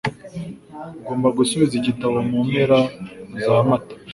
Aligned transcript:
Ugomba 0.99 1.27
gusubiza 1.37 1.73
igitabo 1.77 2.17
mu 2.29 2.39
mpera 2.47 2.79
za 3.43 3.55
Mata. 3.67 3.93